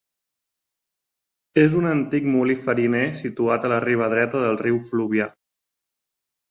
[1.65, 5.33] És un antic molí fariner situat a la riba dreta del riu Fluvià.